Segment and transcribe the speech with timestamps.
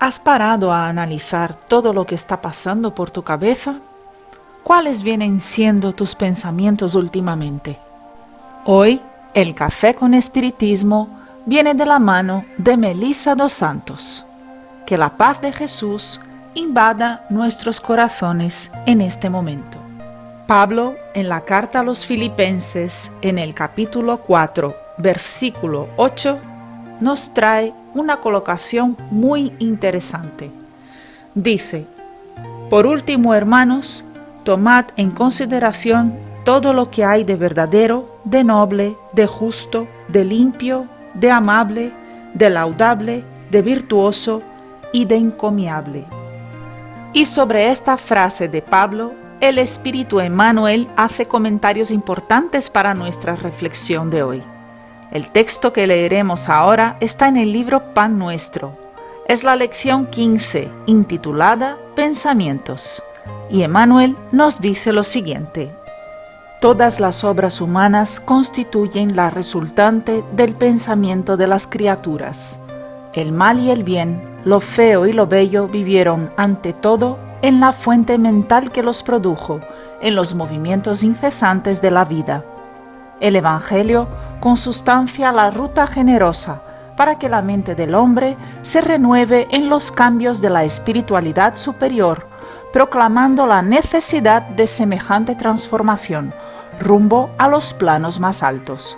[0.00, 3.80] ¿Has parado a analizar todo lo que está pasando por tu cabeza?
[4.62, 7.80] ¿Cuáles vienen siendo tus pensamientos últimamente?
[8.64, 9.00] Hoy,
[9.34, 11.08] el café con espiritismo
[11.46, 14.24] viene de la mano de Melissa dos Santos.
[14.86, 16.20] Que la paz de Jesús
[16.54, 19.78] invada nuestros corazones en este momento.
[20.46, 26.38] Pablo, en la carta a los filipenses, en el capítulo 4, versículo 8,
[27.00, 30.50] nos trae una colocación muy interesante.
[31.34, 31.86] Dice,
[32.70, 34.04] por último, hermanos,
[34.44, 40.86] tomad en consideración todo lo que hay de verdadero, de noble, de justo, de limpio,
[41.14, 41.92] de amable,
[42.34, 44.42] de laudable, de virtuoso
[44.92, 46.06] y de encomiable.
[47.12, 54.10] Y sobre esta frase de Pablo, el Espíritu Emmanuel hace comentarios importantes para nuestra reflexión
[54.10, 54.42] de hoy.
[55.10, 58.76] El texto que leeremos ahora está en el libro Pan Nuestro.
[59.26, 63.02] Es la lección 15, intitulada Pensamientos.
[63.48, 65.74] Y Emmanuel nos dice lo siguiente.
[66.60, 72.58] Todas las obras humanas constituyen la resultante del pensamiento de las criaturas.
[73.14, 77.72] El mal y el bien, lo feo y lo bello vivieron ante todo en la
[77.72, 79.60] fuente mental que los produjo,
[80.02, 82.44] en los movimientos incesantes de la vida.
[83.20, 84.06] El Evangelio
[84.40, 86.62] consustancia la ruta generosa
[86.96, 92.26] para que la mente del hombre se renueve en los cambios de la espiritualidad superior,
[92.72, 96.34] proclamando la necesidad de semejante transformación
[96.80, 98.96] rumbo a los planos más altos.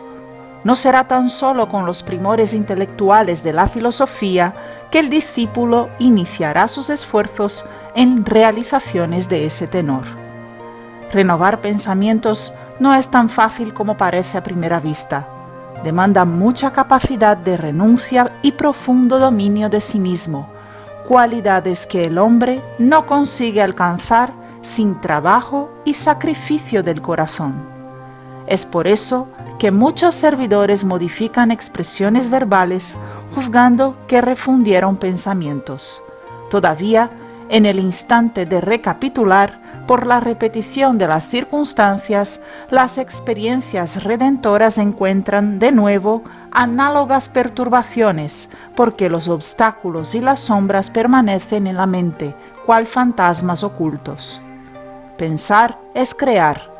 [0.63, 4.55] No será tan solo con los primores intelectuales de la filosofía
[4.91, 7.65] que el discípulo iniciará sus esfuerzos
[7.95, 10.05] en realizaciones de ese tenor.
[11.13, 15.29] Renovar pensamientos no es tan fácil como parece a primera vista.
[15.85, 20.49] Demanda mucha capacidad de renuncia y profundo dominio de sí mismo,
[21.07, 24.33] cualidades que el hombre no consigue alcanzar
[24.63, 27.55] sin trabajo y sacrificio del corazón.
[28.47, 32.97] Es por eso que muchos servidores modifican expresiones verbales
[33.35, 36.03] juzgando que refundieron pensamientos.
[36.51, 37.11] Todavía,
[37.49, 42.41] en el instante de recapitular, por la repetición de las circunstancias,
[42.71, 51.67] las experiencias redentoras encuentran de nuevo análogas perturbaciones, porque los obstáculos y las sombras permanecen
[51.67, 54.41] en la mente, cual fantasmas ocultos.
[55.19, 56.73] Pensar es crear.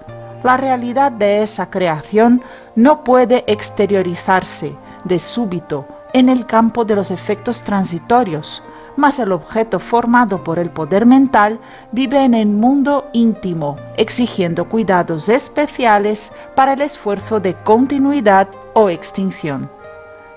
[0.45, 2.45] La realidad de esa creación
[2.77, 8.63] no puede exteriorizarse de súbito en el campo de los efectos transitorios,
[8.97, 11.61] mas el objeto formado por el poder mental
[11.93, 19.71] vive en el mundo íntimo, exigiendo cuidados especiales para el esfuerzo de continuidad o extinción.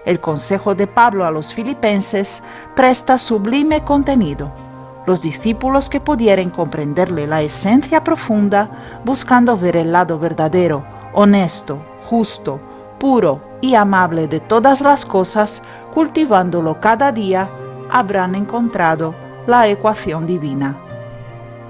[0.05, 2.43] El consejo de Pablo a los filipenses
[2.75, 4.51] presta sublime contenido.
[5.05, 8.69] Los discípulos que pudieran comprenderle la esencia profunda,
[9.05, 10.83] buscando ver el lado verdadero,
[11.13, 12.59] honesto, justo,
[12.99, 15.61] puro y amable de todas las cosas,
[15.93, 17.49] cultivándolo cada día,
[17.93, 19.13] habrán encontrado
[19.45, 20.79] la ecuación divina.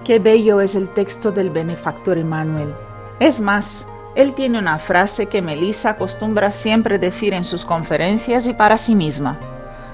[0.05, 2.73] Qué bello es el texto del benefactor Emmanuel.
[3.19, 3.85] Es más,
[4.15, 8.95] él tiene una frase que Melissa acostumbra siempre decir en sus conferencias y para sí
[8.95, 9.37] misma.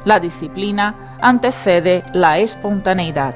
[0.06, 3.36] La disciplina antecede la espontaneidad.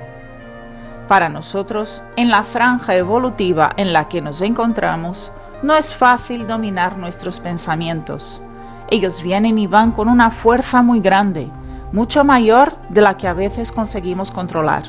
[1.08, 5.32] Para nosotros, en la franja evolutiva en la que nos encontramos,
[5.64, 8.44] no es fácil dominar nuestros pensamientos.
[8.92, 11.50] Ellos vienen y van con una fuerza muy grande,
[11.94, 14.84] mucho mayor de la que a veces conseguimos controlar.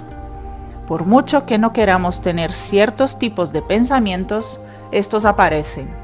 [0.86, 4.58] Por mucho que no queramos tener ciertos tipos de pensamientos,
[4.90, 5.94] estos aparecen.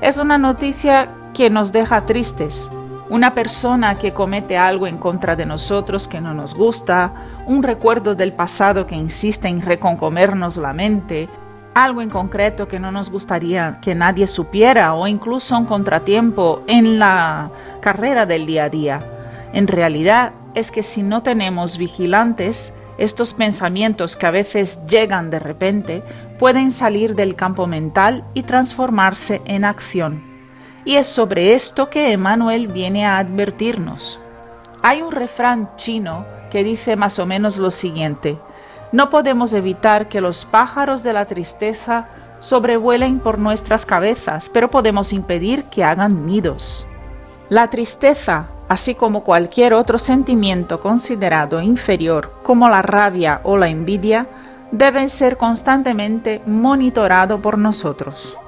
[0.00, 2.70] Es una noticia que nos deja tristes.
[3.10, 7.12] Una persona que comete algo en contra de nosotros que no nos gusta,
[7.46, 11.28] un recuerdo del pasado que insiste en reconcomernos la mente,
[11.74, 17.00] algo en concreto que no nos gustaría que nadie supiera o incluso un contratiempo en
[17.00, 17.50] la
[17.80, 19.11] carrera del día a día.
[19.52, 25.38] En realidad es que si no tenemos vigilantes, estos pensamientos que a veces llegan de
[25.38, 26.02] repente
[26.38, 30.22] pueden salir del campo mental y transformarse en acción.
[30.84, 34.18] Y es sobre esto que Emmanuel viene a advertirnos.
[34.82, 38.38] Hay un refrán chino que dice más o menos lo siguiente,
[38.92, 42.08] no podemos evitar que los pájaros de la tristeza
[42.40, 46.86] sobrevuelen por nuestras cabezas, pero podemos impedir que hagan nidos.
[47.48, 54.26] La tristeza así como cualquier otro sentimiento considerado inferior como la rabia o la envidia,
[54.70, 58.38] deben ser constantemente monitorado por nosotros.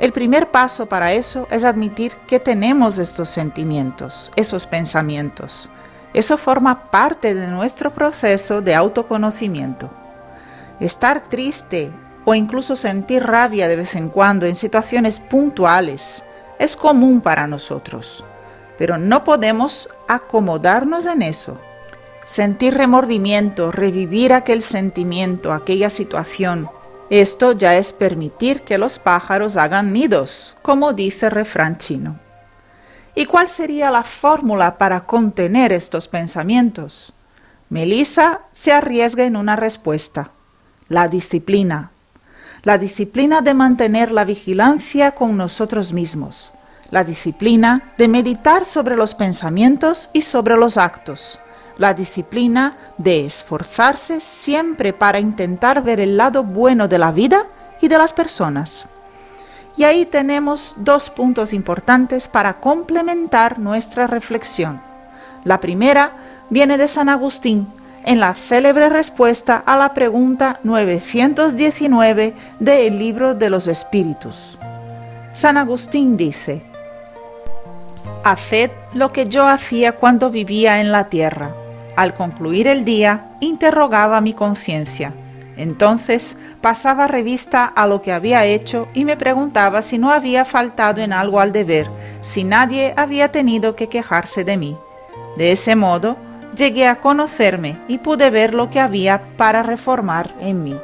[0.00, 5.70] El primer paso para eso es admitir que tenemos estos sentimientos, esos pensamientos,
[6.12, 9.88] Eso forma parte de nuestro proceso de autoconocimiento.
[10.78, 11.90] Estar triste
[12.26, 16.22] o incluso sentir rabia de vez en cuando en situaciones puntuales
[16.58, 18.26] es común para nosotros,
[18.82, 21.56] pero no podemos acomodarnos en eso.
[22.26, 26.68] Sentir remordimiento, revivir aquel sentimiento, aquella situación,
[27.08, 32.18] esto ya es permitir que los pájaros hagan nidos, como dice el refrán chino.
[33.14, 37.12] ¿Y cuál sería la fórmula para contener estos pensamientos?
[37.68, 40.32] Melissa se arriesga en una respuesta.
[40.88, 41.92] La disciplina.
[42.64, 46.52] La disciplina de mantener la vigilancia con nosotros mismos.
[46.92, 51.40] La disciplina de meditar sobre los pensamientos y sobre los actos
[51.78, 57.46] la disciplina de esforzarse siempre para intentar ver el lado bueno de la vida
[57.80, 58.86] y de las personas.
[59.76, 64.80] Y ahí tenemos dos puntos importantes para complementar nuestra reflexión.
[65.44, 66.12] La primera
[66.50, 67.66] viene de San Agustín,
[68.04, 74.58] en la célebre respuesta a la pregunta 919 del libro de los Espíritus.
[75.32, 76.71] San Agustín dice,
[78.24, 81.54] Haced lo que yo hacía cuando vivía en la tierra
[81.96, 85.12] al concluir el día, interrogaba mi conciencia.
[85.56, 91.02] Entonces pasaba revista a lo que había hecho y me preguntaba si no había faltado
[91.02, 91.90] en algo al deber,
[92.22, 94.78] si nadie había tenido que quejarse de mí.
[95.36, 96.16] De ese modo,
[96.56, 100.76] llegué a conocerme y pude ver lo que había para reformar en mí.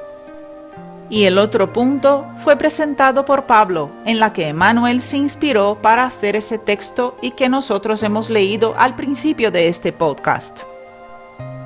[1.10, 6.04] Y el otro punto fue presentado por Pablo, en la que Emmanuel se inspiró para
[6.04, 10.64] hacer ese texto y que nosotros hemos leído al principio de este podcast.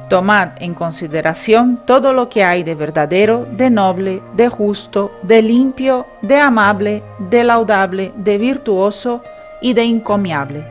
[0.08, 6.06] Tomad en consideración todo lo que hay de verdadero, de noble, de justo, de limpio,
[6.20, 9.22] de amable, de laudable, de virtuoso
[9.60, 10.66] y de encomiable.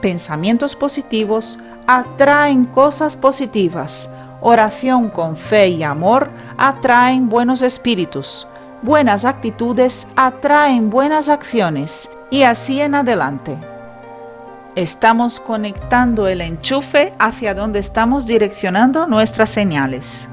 [0.00, 4.08] Pensamientos positivos atraen cosas positivas.
[4.46, 8.46] Oración con fe y amor atraen buenos espíritus.
[8.82, 12.10] Buenas actitudes atraen buenas acciones.
[12.30, 13.56] Y así en adelante.
[14.74, 20.28] Estamos conectando el enchufe hacia donde estamos direccionando nuestras señales.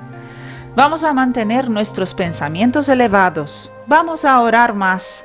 [0.76, 3.72] Vamos a mantener nuestros pensamientos elevados.
[3.88, 5.24] Vamos a orar más.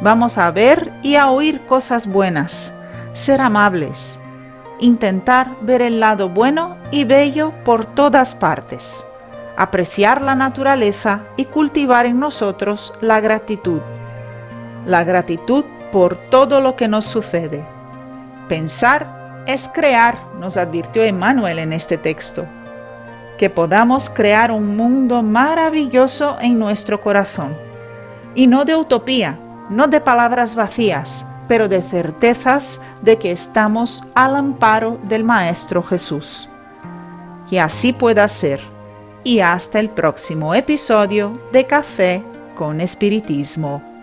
[0.00, 2.72] Vamos a ver y a oír cosas buenas.
[3.12, 4.18] Ser amables.
[4.78, 9.06] Intentar ver el lado bueno y bello por todas partes.
[9.56, 13.80] Apreciar la naturaleza y cultivar en nosotros la gratitud.
[14.86, 17.64] La gratitud por todo lo que nos sucede
[18.48, 22.46] Pensar es crear, nos advirtió Emmanuel en este texto.
[23.38, 27.56] Que podamos crear un mundo maravilloso en nuestro corazón.
[28.34, 29.38] Y no de utopía,
[29.70, 36.48] no de palabras vacías, pero de certezas de que estamos al amparo del Maestro Jesús.
[37.48, 38.60] Que así pueda ser.
[39.22, 42.22] Y hasta el próximo episodio de Café
[42.54, 43.93] con Espiritismo.